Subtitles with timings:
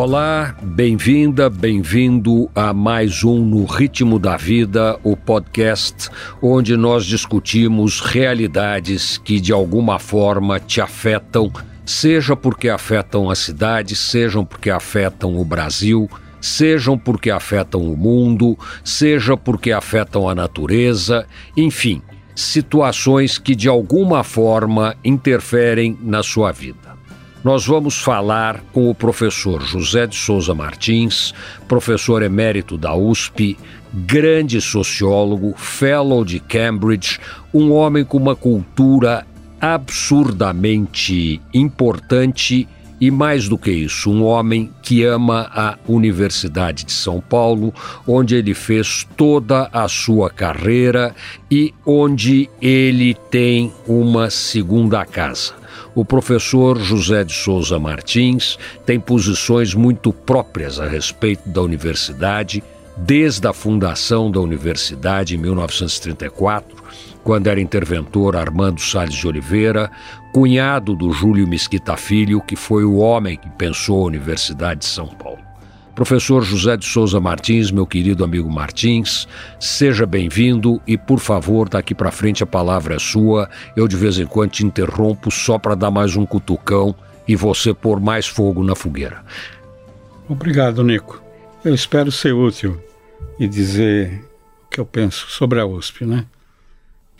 [0.00, 6.08] Olá, bem-vinda, bem-vindo a mais um No Ritmo da Vida, o podcast
[6.40, 11.52] onde nós discutimos realidades que de alguma forma te afetam,
[11.84, 16.08] seja porque afetam a cidade, sejam porque afetam o Brasil,
[16.40, 21.26] sejam porque afetam o mundo, seja porque afetam a natureza,
[21.56, 22.00] enfim,
[22.36, 26.87] situações que de alguma forma interferem na sua vida
[27.44, 31.32] nós vamos falar com o professor José de Souza Martins,
[31.66, 33.56] professor emérito da USP,
[33.92, 37.18] grande sociólogo, fellow de Cambridge,
[37.54, 39.26] um homem com uma cultura
[39.60, 42.68] absurdamente importante
[43.00, 47.72] e mais do que isso, um homem que ama a Universidade de São Paulo,
[48.06, 51.14] onde ele fez toda a sua carreira
[51.48, 55.57] e onde ele tem uma segunda casa.
[55.94, 62.62] O professor José de Souza Martins tem posições muito próprias a respeito da universidade,
[62.96, 66.76] desde a fundação da universidade em 1934,
[67.22, 69.90] quando era interventor Armando Salles de Oliveira,
[70.32, 75.06] cunhado do Júlio Mesquita Filho, que foi o homem que pensou a Universidade de São
[75.06, 75.47] Paulo.
[75.98, 79.26] Professor José de Souza Martins, meu querido amigo Martins,
[79.58, 83.50] seja bem-vindo e, por favor, daqui para frente a palavra é sua.
[83.74, 86.94] Eu de vez em quando te interrompo só para dar mais um cutucão
[87.26, 89.24] e você pôr mais fogo na fogueira.
[90.28, 91.20] Obrigado, Nico.
[91.64, 92.80] Eu espero ser útil
[93.36, 94.24] e dizer
[94.66, 96.26] o que eu penso sobre a USP, né?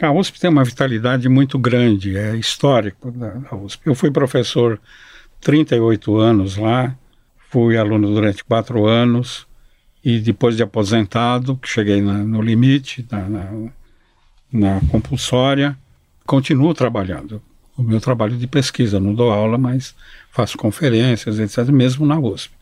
[0.00, 3.88] A USP tem uma vitalidade muito grande, é histórico da USP.
[3.88, 4.80] Eu fui professor
[5.40, 6.96] 38 anos lá,
[7.50, 9.46] Fui aluno durante quatro anos
[10.04, 13.70] e depois de aposentado, que cheguei na, no limite, na, na,
[14.52, 15.76] na compulsória,
[16.26, 17.42] continuo trabalhando.
[17.76, 19.94] O meu trabalho de pesquisa, não dou aula, mas
[20.30, 22.52] faço conferências, etc., mesmo na USP.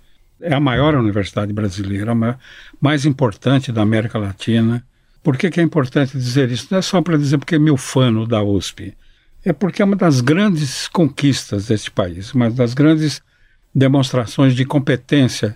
[0.41, 2.39] É a maior universidade brasileira, a
[2.81, 4.85] mais importante da América Latina.
[5.23, 6.69] Por que, que é importante dizer isso?
[6.71, 8.95] Não é só para dizer porque é meu fã da USP.
[9.45, 13.23] É porque é uma das grandes conquistas deste país, uma das grandes
[13.77, 15.55] demonstrações de competência.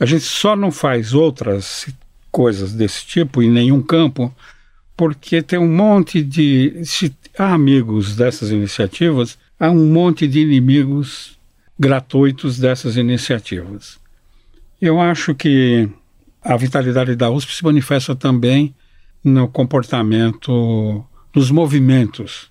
[0.00, 1.86] A gente só não faz outras
[2.28, 4.34] coisas desse tipo em nenhum campo
[4.96, 6.82] porque tem um monte de.
[6.84, 11.38] Se há amigos dessas iniciativas, há um monte de inimigos
[11.78, 13.98] gratuitos dessas iniciativas.
[14.80, 15.88] Eu acho que
[16.42, 18.74] a vitalidade da USP se manifesta também
[19.22, 22.50] no comportamento, nos movimentos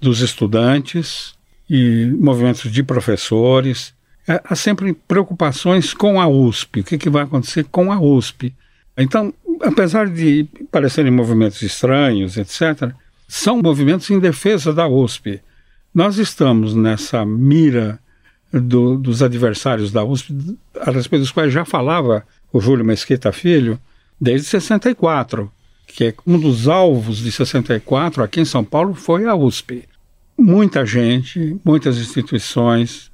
[0.00, 1.34] dos estudantes
[1.70, 3.96] e movimentos de professores
[4.28, 8.54] é, há sempre preocupações com a USP, o que, que vai acontecer com a USP.
[8.96, 12.92] Então, apesar de parecerem movimentos estranhos, etc.,
[13.26, 15.40] são movimentos em defesa da USP.
[15.94, 17.98] Nós estamos nessa mira
[18.52, 20.34] do, dos adversários da USP,
[20.80, 23.78] a respeito dos quais já falava o Júlio Mesquita Filho,
[24.20, 25.50] desde 64,
[25.86, 29.84] que é um dos alvos de 64 aqui em São Paulo foi a USP.
[30.36, 33.10] Muita gente, muitas instituições,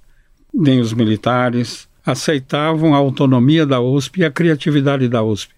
[0.54, 5.52] nem os militares aceitavam a autonomia da USP e a criatividade da USP.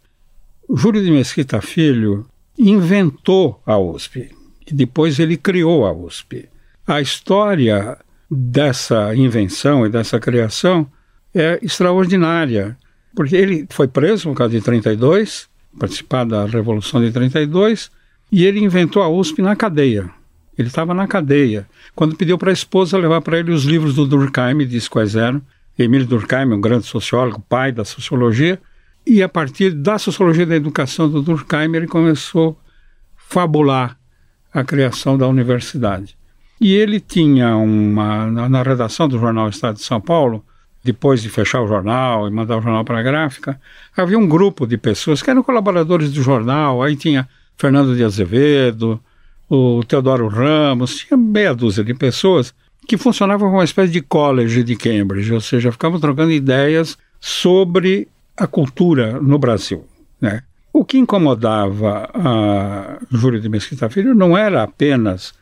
[0.75, 2.27] Júlio de Mesquita Filho
[2.59, 4.31] inventou a USP
[4.67, 6.49] e depois ele criou a USP.
[6.87, 7.99] A história
[8.31, 10.87] dessa invenção e dessa criação
[11.35, 12.77] é extraordinária,
[13.15, 17.91] porque ele foi preso no caso de 32, participar da Revolução de 32,
[18.33, 20.11] e ele inventou a USP na cadeia.
[20.59, 21.67] Ele estava na cadeia.
[21.95, 25.43] Quando pediu para a esposa levar para ele os livros do Durkheim, disse quais eram.
[25.79, 28.59] Emílio Durkheim, um grande sociólogo, pai da sociologia,
[29.07, 33.99] e a partir da sociologia da educação do Durkheim, ele começou a fabular
[34.53, 36.17] a criação da universidade.
[36.59, 40.43] E ele tinha uma, na, redação do jornal Estado de São Paulo,
[40.83, 43.61] depois de fechar o jornal e mandar o jornal para a gráfica,
[43.95, 49.01] havia um grupo de pessoas que eram colaboradores do jornal, aí tinha Fernando de Azevedo,
[49.49, 52.55] o Teodoro Ramos, tinha meia dúzia de pessoas
[52.87, 58.09] que funcionavam como uma espécie de college de Cambridge, ou seja, ficavam trocando ideias sobre
[58.37, 59.85] a cultura no Brasil.
[60.21, 60.43] Né?
[60.73, 65.35] O que incomodava a Júlio de Mesquita Filho não era apenas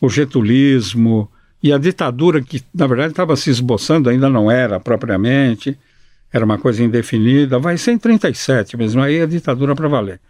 [0.00, 1.30] o getulismo
[1.62, 5.78] e a ditadura que, na verdade, estava se esboçando, ainda não era propriamente,
[6.32, 10.20] era uma coisa indefinida, vai ser em 37 mesmo, aí a ditadura para valer.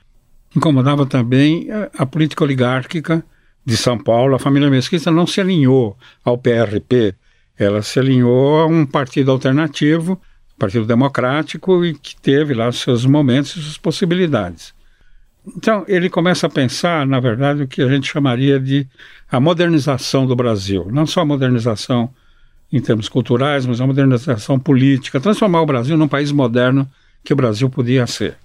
[0.55, 3.25] Incomodava também a, política oligárquica
[3.65, 4.35] de São Paulo.
[4.35, 7.15] A família Mesquita não se alinhou ao PRP,
[7.57, 10.21] ela se alinhou a um partido alternativo,
[10.59, 14.75] Partido Democrático, e que teve lá seus momentos e suas possibilidades.
[15.57, 18.87] Então, ele começa a pensar, na verdade, o que a gente chamaria de
[19.31, 20.89] a modernização do Brasil.
[20.91, 22.11] Não só a modernização
[22.73, 26.89] em termos culturais, mas uma modernização política, transformar o Brasil num país moderno
[27.25, 28.37] que o Brasil podia ser.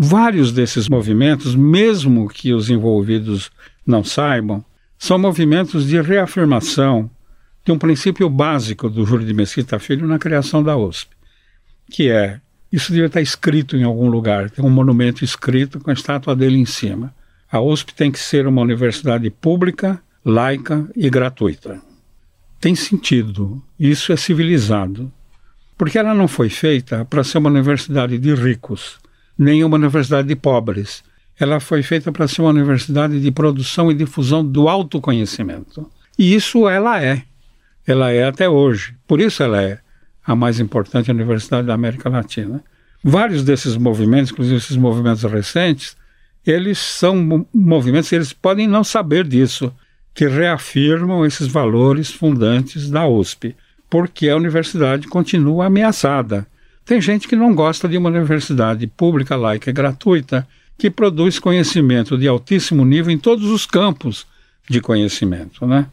[0.00, 3.50] Vários desses movimentos, mesmo que os envolvidos
[3.84, 4.64] não saibam,
[4.96, 7.10] são movimentos de reafirmação
[7.64, 11.10] de um princípio básico do Júlio de Mesquita Filho na criação da USP,
[11.90, 12.40] que é,
[12.70, 16.58] isso devia estar escrito em algum lugar, tem um monumento escrito com a estátua dele
[16.58, 17.12] em cima.
[17.50, 21.82] A USP tem que ser uma universidade pública, laica e gratuita.
[22.60, 25.10] Tem sentido, isso é civilizado,
[25.76, 28.98] porque ela não foi feita para ser uma universidade de ricos,
[29.38, 31.04] nem uma universidade de pobres.
[31.38, 35.88] Ela foi feita para ser uma universidade de produção e difusão do autoconhecimento.
[36.18, 37.22] E isso ela é.
[37.86, 38.94] Ela é até hoje.
[39.06, 39.78] Por isso ela é
[40.26, 42.62] a mais importante universidade da América Latina.
[43.02, 45.96] Vários desses movimentos, inclusive esses movimentos recentes,
[46.44, 49.72] eles são movimentos, eles podem não saber disso,
[50.14, 53.54] que reafirmam esses valores fundantes da USP,
[53.88, 56.46] porque a universidade continua ameaçada.
[56.88, 60.48] Tem gente que não gosta de uma universidade pública, laica e gratuita,
[60.78, 64.26] que produz conhecimento de altíssimo nível em todos os campos
[64.66, 65.86] de conhecimento, né?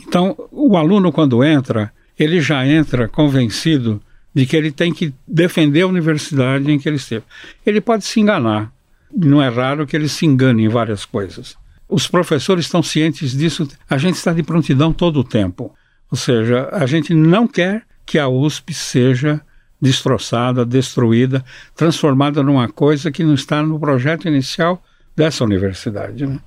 [0.00, 4.00] Então, o aluno quando entra, ele já entra convencido
[4.34, 7.26] de que ele tem que defender a universidade em que ele esteve.
[7.66, 8.72] Ele pode se enganar,
[9.14, 11.58] não é raro que ele se engane em várias coisas.
[11.86, 15.74] Os professores estão cientes disso, a gente está de prontidão todo o tempo.
[16.10, 19.42] Ou seja, a gente não quer que a USP seja
[19.80, 21.44] destroçada, destruída,
[21.74, 24.82] transformada numa coisa que não está no projeto inicial
[25.16, 26.26] dessa universidade.
[26.26, 26.38] Né?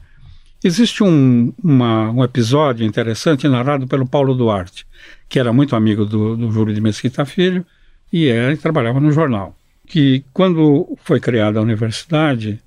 [0.63, 4.85] Existe um, uma, um episódio interessante narrado pelo Paulo Duarte,
[5.27, 7.65] que era muito amigo do, do Júlio de Mesquita Filho
[8.11, 9.55] e ele trabalhava no jornal
[9.91, 12.61] que quando foi criada a universidade,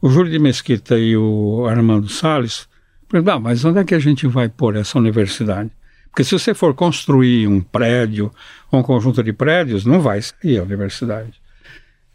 [0.00, 2.68] o Júlio de Mesquita e o Armando Salles
[3.08, 5.68] perguntaram, ah, mas onde é que a gente vai pôr essa universidade?
[6.10, 8.30] Porque se você for construir um prédio
[8.72, 11.40] um conjunto de prédios, não vai sair a universidade.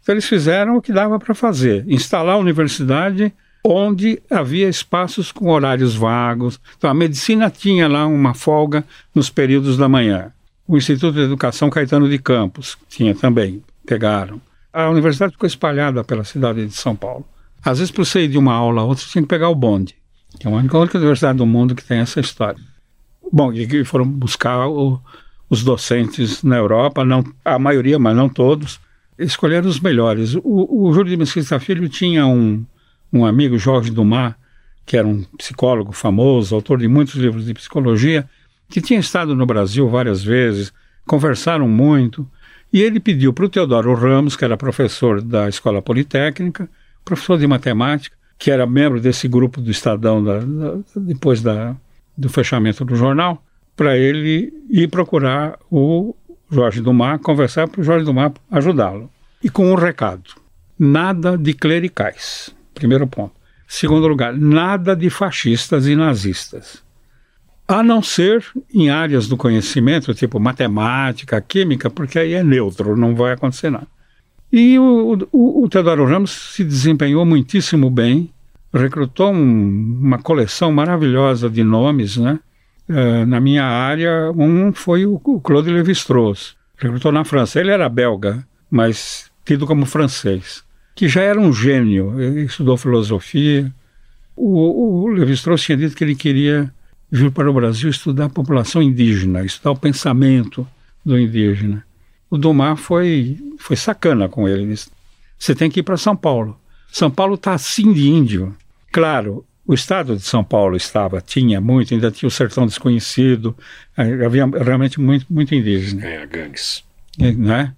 [0.02, 3.32] Então eles fizeram o que dava para fazer, instalar a universidade
[3.64, 6.60] onde havia espaços com horários vagos.
[6.78, 8.84] Então a medicina tinha lá uma folga
[9.14, 10.32] nos períodos da manhã.
[10.66, 14.40] O Instituto de Educação Caetano de Campos tinha também, pegaram
[14.76, 17.26] a universidade ficou espalhada pela cidade de São Paulo.
[17.64, 19.54] Às vezes, para você ir de uma aula a outra, você tinha que pegar o
[19.54, 19.96] bonde,
[20.38, 22.60] que é uma única universidade do mundo que tem essa história.
[23.32, 25.00] Bom, e foram buscar o,
[25.48, 28.80] os docentes na Europa, não, a maioria, mas não todos,
[29.18, 30.34] escolheram os melhores.
[30.34, 32.64] O, o Júlio de Mesquita Filho tinha um,
[33.12, 34.34] um amigo, Jorge Dumas,
[34.84, 38.28] que era um psicólogo famoso, autor de muitos livros de psicologia,
[38.68, 40.72] que tinha estado no Brasil várias vezes,
[41.06, 42.28] conversaram muito,
[42.72, 46.68] e ele pediu para o Teodoro Ramos, que era professor da Escola Politécnica,
[47.04, 51.76] professor de matemática, que era membro desse grupo do Estadão da, da, depois da,
[52.16, 53.42] do fechamento do jornal,
[53.74, 56.14] para ele ir procurar o
[56.50, 59.10] Jorge Dumar, conversar para o Jorge Dumar ajudá-lo.
[59.42, 60.30] E com um recado:
[60.78, 62.54] nada de clericais.
[62.74, 63.34] Primeiro ponto.
[63.68, 66.86] Segundo lugar, nada de fascistas e nazistas
[67.68, 73.14] a não ser em áreas do conhecimento, tipo matemática, química, porque aí é neutro, não
[73.14, 73.88] vai acontecer nada.
[74.52, 78.30] E o, o, o Teodoro Ramos se desempenhou muitíssimo bem,
[78.72, 82.38] recrutou um, uma coleção maravilhosa de nomes, né?
[82.88, 87.60] Uh, na minha área, um foi o, o Claude Lévi-Strauss, recrutou na França.
[87.60, 90.62] Ele era belga, mas tido como francês,
[90.94, 93.72] que já era um gênio, ele estudou filosofia.
[94.36, 96.72] O, o Lévi-Strauss tinha dito que ele queria
[97.10, 100.66] vir para o Brasil estudar a população indígena, estudar o pensamento
[101.04, 101.84] do indígena.
[102.28, 104.74] O Dumar foi, foi sacana com ele.
[105.38, 106.58] Você tem que ir para São Paulo.
[106.90, 108.56] São Paulo está assim de índio.
[108.92, 113.56] Claro, o estado de São Paulo estava, tinha muito, ainda tinha o sertão desconhecido,
[113.96, 116.04] eh, havia realmente muito, muito indígena.
[116.06, 116.84] É, gangues.
[117.18, 117.72] Né?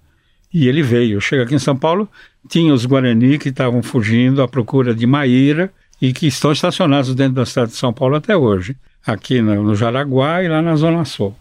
[0.53, 1.19] E ele veio.
[1.19, 2.07] Chega aqui em São Paulo,
[2.47, 7.33] tinha os Guarani que estavam fugindo à procura de Maíra e que estão estacionados dentro
[7.33, 8.75] da cidade de São Paulo até hoje
[9.05, 11.35] aqui no, no Jaraguá e lá na Zona Sul.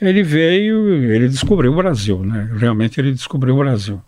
[0.00, 2.50] Ele veio, ele descobriu o Brasil, né?
[2.56, 4.02] Realmente ele descobriu o Brasil.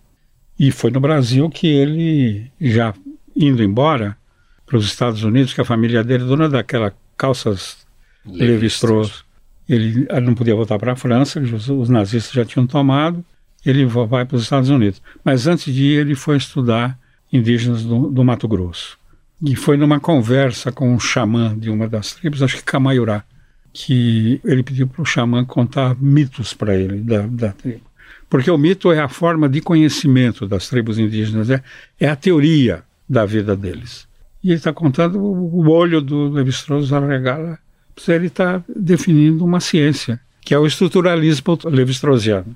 [0.59, 2.95] E foi no Brasil que ele, já
[3.35, 4.17] indo embora
[4.65, 7.85] para os Estados Unidos, que a família dele, dona daquela calças
[8.25, 9.25] Levi-Strauss,
[9.69, 13.25] ele não podia voltar para a França, os, os nazistas já tinham tomado,
[13.65, 15.01] ele vai para os Estados Unidos.
[15.25, 16.99] Mas antes de ir, ele foi estudar
[17.33, 18.99] indígenas do, do Mato Grosso.
[19.43, 23.25] E foi numa conversa com um xamã de uma das tribos, acho que Camaiurá,
[23.73, 27.83] que ele pediu para o xamã contar mitos para ele da, da tribo.
[28.29, 31.63] Porque o mito é a forma de conhecimento das tribos indígenas, é,
[32.01, 34.07] é a teoria da vida deles.
[34.43, 37.59] E ele está contando o olho do Levi-Strauss Arregala,
[38.09, 42.55] ele está definindo uma ciência, que é o estruturalismo levi-straussiano.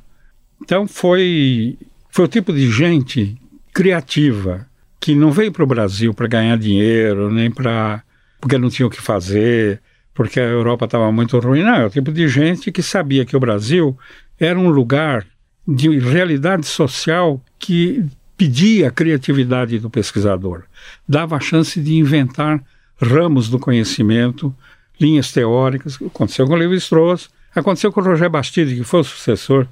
[0.63, 1.79] Então foi,
[2.11, 3.37] foi o tipo de gente
[3.73, 4.67] criativa
[5.01, 8.03] que não veio para o Brasil para ganhar dinheiro, nem para
[8.41, 9.81] porque não tinha o que fazer,
[10.15, 11.63] porque a Europa estava muito ruim.
[11.63, 13.97] Não, é o tipo de gente que sabia que o Brasil
[14.39, 15.27] era um lugar
[15.69, 18.03] de realidade social que
[18.39, 20.63] pedia a criatividade do pesquisador,
[21.07, 22.65] dava a chance de inventar
[22.97, 24.55] ramos do conhecimento,
[24.99, 25.97] linhas teóricas.
[26.01, 29.67] Aconteceu com Levi-Strauss, aconteceu com Roger Bastide, que foi o sucessor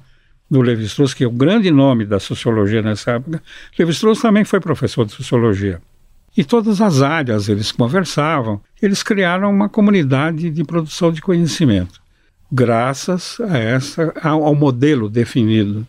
[0.51, 3.41] do Levi-Strauss, que é o grande nome da sociologia nessa época.
[3.79, 5.81] Levi-Strauss também foi professor de sociologia.
[6.35, 11.99] E todas as áreas eles conversavam, eles criaram uma comunidade de produção de conhecimento,
[12.51, 15.85] graças a essa, ao, ao modelo definido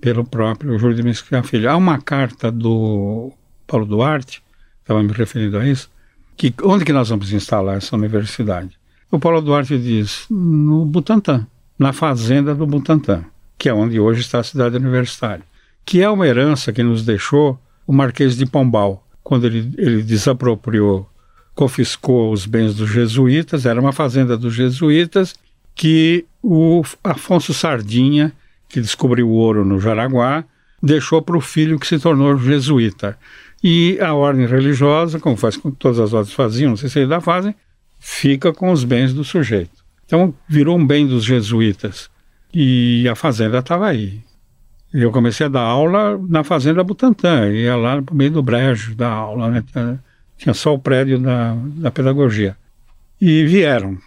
[0.00, 1.70] pelo próprio Júlio de Mesquita Filho.
[1.70, 3.32] Há uma carta do
[3.66, 4.42] Paulo Duarte,
[4.80, 5.90] estava me referindo a isso,
[6.36, 8.78] que onde que nós vamos instalar essa universidade?
[9.10, 11.46] O Paulo Duarte diz, no Butantã,
[11.78, 13.24] na fazenda do Butantã
[13.58, 15.44] que é onde hoje está a cidade universitária,
[15.84, 21.10] que é uma herança que nos deixou o Marquês de Pombal, quando ele, ele desapropriou,
[21.54, 25.34] confiscou os bens dos jesuítas, era uma fazenda dos jesuítas,
[25.78, 28.32] que o Afonso Sardinha,
[28.68, 30.44] que descobriu o ouro no Jaraguá,
[30.82, 33.16] deixou para o filho que se tornou jesuíta.
[33.62, 37.20] E a ordem religiosa, como faz com todas as ordens faziam, não sei se ainda
[37.20, 37.54] fazem,
[38.00, 39.84] fica com os bens do sujeito.
[40.04, 42.10] Então virou um bem dos jesuítas.
[42.52, 44.20] E a fazenda estava aí.
[44.92, 49.08] Eu comecei a dar aula na fazenda Butantã, ia lá no meio do brejo da
[49.08, 49.62] aula, né?
[50.36, 52.56] Tinha só o prédio da, da pedagogia.
[53.20, 53.98] E vieram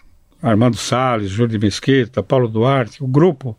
[0.42, 3.56] Armando Salles, Júlio de Mesquita, Paulo Duarte, o grupo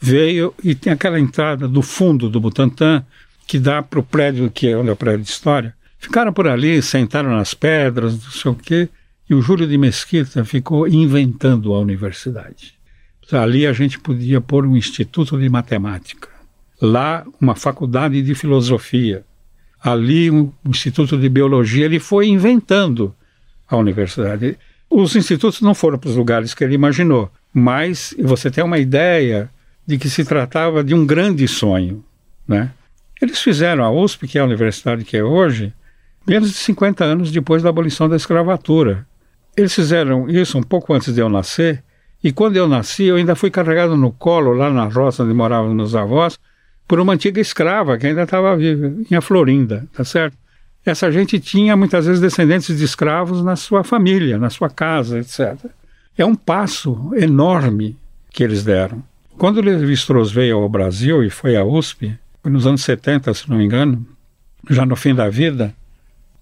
[0.00, 3.04] veio e tem aquela entrada do fundo do Butantã
[3.46, 5.74] que dá para o prédio que é onde é o prédio de história.
[5.98, 8.88] Ficaram por ali, sentaram nas pedras, não sei o quê,
[9.28, 12.74] e o Júlio de Mesquita ficou inventando a universidade.
[13.32, 16.28] Ali a gente podia pôr um instituto de matemática,
[16.80, 19.24] lá uma faculdade de filosofia,
[19.82, 21.84] ali um instituto de biologia.
[21.84, 23.14] Ele foi inventando
[23.68, 24.58] a universidade.
[24.90, 29.50] Os institutos não foram para os lugares que ele imaginou, mas você tem uma ideia
[29.86, 32.04] de que se tratava de um grande sonho,
[32.46, 32.70] né?
[33.20, 35.72] Eles fizeram a USP, que é a universidade que é hoje,
[36.26, 39.06] menos de 50 anos depois da abolição da escravatura.
[39.56, 41.82] Eles fizeram isso um pouco antes de eu nascer,
[42.22, 45.74] e quando eu nasci, eu ainda fui carregado no colo, lá na roça onde moravam
[45.74, 46.38] meus avós,
[46.86, 50.36] por uma antiga escrava que ainda estava viva, em Florinda, tá certo?
[50.84, 55.56] Essa gente tinha muitas vezes descendentes de escravos na sua família, na sua casa, etc.
[56.16, 57.96] É um passo enorme
[58.30, 59.02] que eles deram.
[59.36, 63.58] Quando Levi-Strauss veio ao Brasil e foi à USP, foi nos anos 70, se não
[63.58, 64.06] me engano,
[64.68, 65.74] já no fim da vida,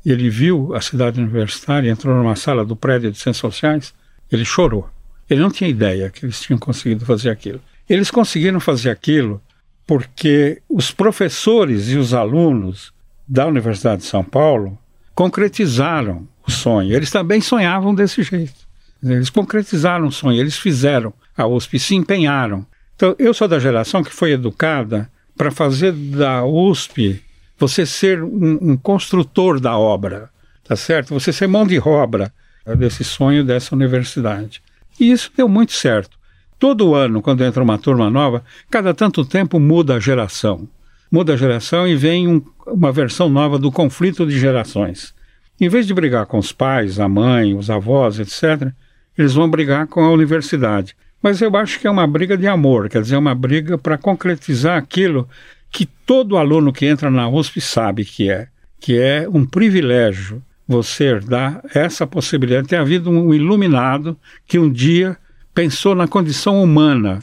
[0.04, 3.92] ele viu a cidade universitária, entrou numa sala do prédio de Ciências Sociais,
[4.30, 4.88] ele chorou
[5.28, 7.60] ele não tinha ideia que eles tinham conseguido fazer aquilo.
[7.88, 9.40] Eles conseguiram fazer aquilo
[9.86, 12.92] porque os professores e os alunos
[13.26, 14.78] da Universidade de São Paulo
[15.14, 16.94] concretizaram o sonho.
[16.94, 18.66] Eles também sonhavam desse jeito.
[19.02, 22.66] Eles concretizaram o sonho, eles fizeram a USP, se empenharam.
[22.94, 27.22] Então, eu sou da geração que foi educada para fazer da USP
[27.58, 30.30] você ser um, um, construtor da obra,
[30.64, 31.14] tá certo?
[31.14, 32.32] Você ser mão de obra
[32.78, 34.62] desse sonho dessa universidade.
[34.98, 36.18] E isso deu muito certo.
[36.58, 40.68] Todo ano, quando entra uma turma nova, cada tanto tempo muda a geração.
[41.10, 45.14] Muda a geração e vem um, uma versão nova do conflito de gerações.
[45.60, 48.70] Em vez de brigar com os pais, a mãe, os avós, etc.,
[49.16, 50.94] eles vão brigar com a universidade.
[51.22, 54.76] Mas eu acho que é uma briga de amor, quer dizer, uma briga para concretizar
[54.76, 55.28] aquilo
[55.70, 58.48] que todo aluno que entra na USP sabe que é,
[58.78, 62.68] que é um privilégio você dá essa possibilidade.
[62.68, 65.16] Tem havido um iluminado que um dia
[65.54, 67.20] pensou na condição humana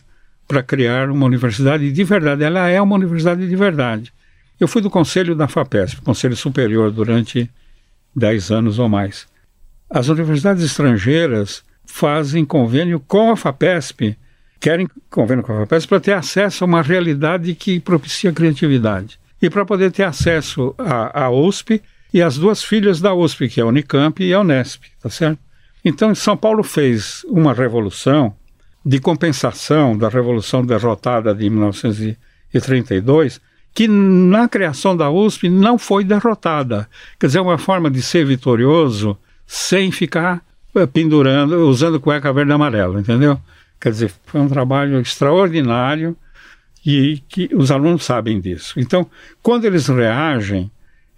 [0.48, 2.44] para criar uma universidade de verdade.
[2.44, 4.14] Ela é uma universidade de verdade.
[4.60, 7.50] Eu fui do conselho da FAPESP, Conselho Superior, durante
[8.16, 9.28] 10 anos ou mais.
[9.90, 14.18] As universidades estrangeiras fazem convênio com a FAPESP,
[14.60, 19.20] querem convênio com a FAPESP para ter acesso a uma realidade que propicia criatividade.
[19.42, 21.82] E para poder ter acesso à, USP,
[22.14, 25.40] e as duas filhas da USP, que é a Unicamp e a Unesp, tá certo?
[25.84, 28.34] Então, São Paulo fez uma revolução
[28.86, 33.40] de compensação da revolução derrotada de 1932,
[33.74, 36.88] que na criação da USP não foi derrotada.
[37.20, 40.42] Quer dizer, é uma forma de ser vitorioso sem ficar
[40.76, 43.40] eh, pendurando, usando cueca verde e amarela, entendeu?
[43.80, 46.16] Quer dizer, foi um trabalho extraordinário
[46.86, 48.80] e que os alunos sabem disso.
[48.80, 49.10] Então,
[49.42, 50.70] quando eles reagem,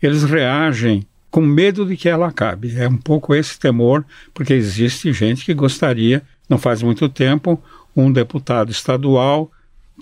[0.01, 2.77] eles reagem com medo de que ela acabe.
[2.77, 7.61] É um pouco esse temor, porque existe gente que gostaria, não faz muito tempo,
[7.95, 9.51] um deputado estadual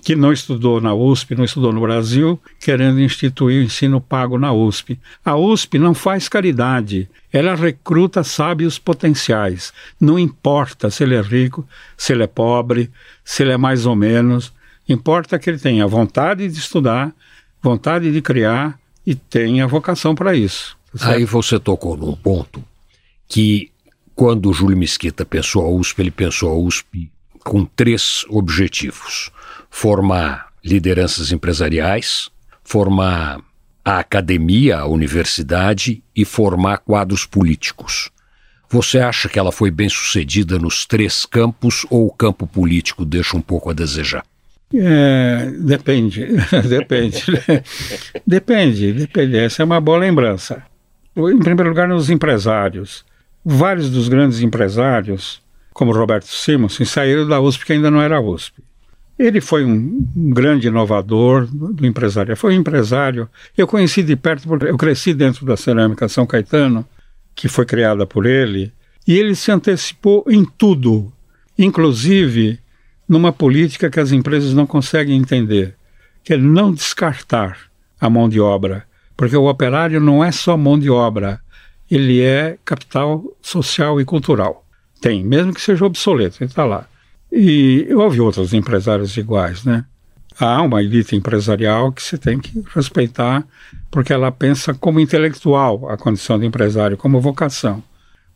[0.02, 4.52] que não estudou na USP, não estudou no Brasil, querendo instituir o ensino pago na
[4.52, 4.98] USP.
[5.24, 9.72] A USP não faz caridade, ela recruta sábios potenciais.
[10.00, 12.90] Não importa se ele é rico, se ele é pobre,
[13.24, 14.52] se ele é mais ou menos,
[14.88, 17.14] importa que ele tenha vontade de estudar,
[17.62, 20.76] vontade de criar e tenha vocação para isso.
[20.98, 22.62] Tá Aí você tocou num ponto
[23.26, 23.70] que,
[24.14, 29.30] quando o Júlio Mesquita pensou a USP, ele pensou a USP com três objetivos
[29.74, 32.30] formar lideranças empresariais,
[32.62, 33.40] formar
[33.84, 38.08] a academia, a universidade e formar quadros políticos.
[38.70, 43.36] Você acha que ela foi bem sucedida nos três campos ou o campo político deixa
[43.36, 44.24] um pouco a desejar?
[44.72, 46.24] É, depende,
[46.68, 47.24] depende,
[48.24, 49.36] depende, depende.
[49.36, 50.62] Essa é uma boa lembrança.
[51.16, 53.04] Em primeiro lugar, nos empresários.
[53.44, 58.62] Vários dos grandes empresários, como Roberto Simonsen, saíram da USP que ainda não era USP.
[59.18, 62.36] Ele foi um, um grande inovador do, do empresário.
[62.36, 63.28] Foi um empresário.
[63.56, 66.86] Eu conheci de perto, porque eu cresci dentro da cerâmica São Caetano,
[67.34, 68.72] que foi criada por ele,
[69.06, 71.12] e ele se antecipou em tudo,
[71.58, 72.58] inclusive
[73.08, 75.74] numa política que as empresas não conseguem entender,
[76.22, 77.58] que é não descartar
[78.00, 78.84] a mão de obra,
[79.16, 81.40] porque o operário não é só mão de obra,
[81.90, 84.64] ele é capital social e cultural.
[85.00, 86.86] Tem, mesmo que seja obsoleto, ele está lá.
[87.30, 89.84] E houve outros empresários iguais, né?
[90.38, 93.44] Há uma elite empresarial que você tem que respeitar,
[93.90, 97.82] porque ela pensa como intelectual a condição de empresário, como vocação.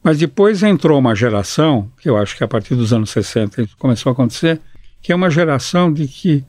[0.02, 3.76] Mas depois entrou uma geração, que eu acho que a partir dos anos 60 isso
[3.76, 4.61] começou a acontecer,
[5.02, 6.45] que é uma geração de que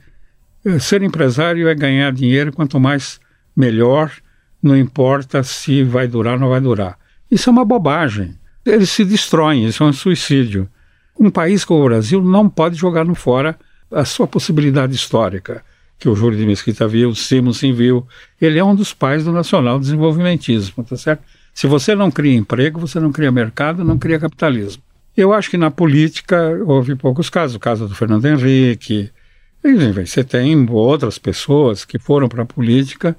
[0.64, 3.20] eh, ser empresário é ganhar dinheiro, quanto mais
[3.56, 4.12] melhor,
[4.62, 6.98] não importa se vai durar ou não vai durar.
[7.30, 8.34] Isso é uma bobagem.
[8.64, 10.68] Eles se destroem, isso é um suicídio.
[11.18, 13.58] Um país como o Brasil não pode jogar no fora
[13.90, 15.64] a sua possibilidade histórica,
[15.98, 18.06] que o Júlio de Mesquita viu, o Simonsen viu.
[18.40, 21.22] Ele é um dos pais do nacional desenvolvimentismo, tá certo?
[21.52, 24.82] Se você não cria emprego, você não cria mercado, não cria capitalismo.
[25.16, 29.10] Eu acho que na política houve poucos casos, o caso do Fernando Henrique.
[29.64, 33.16] Enfim, você tem outras pessoas que foram para a política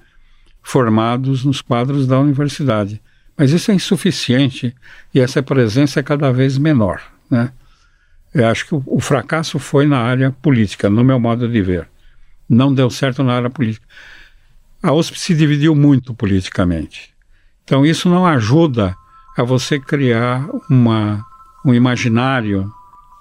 [0.62, 3.02] formados nos quadros da universidade.
[3.38, 4.76] Mas isso é insuficiente
[5.14, 7.02] e essa presença é cada vez menor.
[7.30, 7.52] Né?
[8.34, 11.88] Eu acho que o, fracasso foi na área política, no meu modo de ver.
[12.48, 13.86] Não deu certo na área política.
[14.84, 17.14] A USP se dividiu muito politicamente.
[17.64, 18.96] Então, isso não ajuda
[19.38, 21.26] a você criar uma,
[21.66, 22.72] um imaginário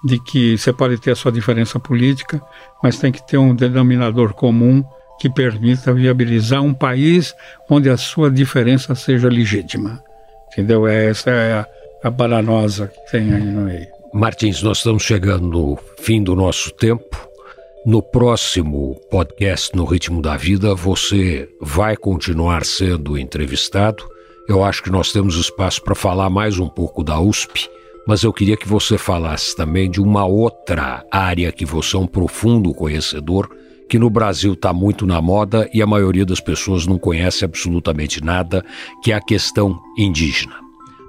[0.03, 2.41] de que você pode ter a sua diferença política,
[2.81, 4.83] mas tem que ter um denominador comum
[5.21, 7.35] que permita viabilizar um país
[7.69, 10.03] onde a sua diferença seja legítima.
[10.51, 10.87] Entendeu?
[10.87, 11.67] Essa é a,
[12.03, 13.85] a bananosa que tem aí no meio.
[14.11, 17.29] Martins, nós estamos chegando no fim do nosso tempo.
[17.85, 24.03] No próximo podcast No Ritmo da Vida, você vai continuar sendo entrevistado.
[24.49, 27.69] Eu acho que nós temos espaço para falar mais um pouco da USP,
[28.07, 32.07] mas eu queria que você falasse também de uma outra área que você é um
[32.07, 33.47] profundo conhecedor,
[33.91, 38.23] que no Brasil está muito na moda e a maioria das pessoas não conhece absolutamente
[38.23, 38.63] nada,
[39.03, 40.55] que é a questão indígena.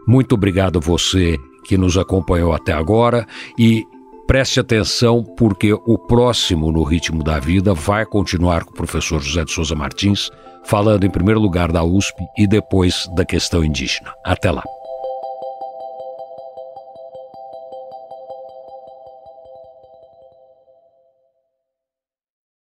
[0.05, 3.25] Muito obrigado a você que nos acompanhou até agora
[3.57, 3.87] e
[4.27, 9.45] preste atenção porque o próximo no Ritmo da Vida vai continuar com o professor José
[9.45, 10.29] de Souza Martins,
[10.65, 14.13] falando em primeiro lugar da USP e depois da questão indígena.
[14.25, 14.65] Até lá.